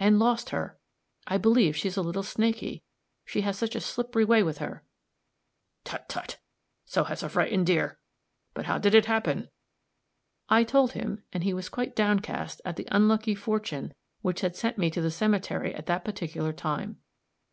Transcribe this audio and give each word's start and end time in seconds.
"And 0.00 0.18
lost 0.18 0.50
her. 0.50 0.80
I 1.28 1.38
believe 1.38 1.76
she 1.76 1.86
is 1.86 1.96
a 1.96 2.02
little 2.02 2.24
snaky, 2.24 2.82
she 3.24 3.42
has 3.42 3.56
such 3.56 3.76
a 3.76 3.80
slippery 3.80 4.24
way 4.24 4.42
with 4.42 4.58
her." 4.58 4.82
"Tut! 5.84 6.08
tut! 6.08 6.38
so 6.84 7.04
has 7.04 7.22
a 7.22 7.28
frightened 7.28 7.66
deer! 7.68 8.00
But 8.52 8.64
how 8.64 8.78
did 8.78 8.96
it 8.96 9.04
happen?" 9.06 9.48
I 10.48 10.64
told 10.64 10.94
him, 10.94 11.22
and 11.32 11.44
he 11.44 11.54
was 11.54 11.68
quite 11.68 11.94
downcast 11.94 12.60
at 12.64 12.74
the 12.74 12.88
unlucky 12.90 13.36
fortune 13.36 13.94
which 14.22 14.40
had 14.40 14.56
sent 14.56 14.76
me 14.76 14.90
to 14.90 15.00
the 15.00 15.08
cemetery 15.08 15.72
at 15.72 15.86
that 15.86 16.04
particular 16.04 16.52
time. 16.52 16.98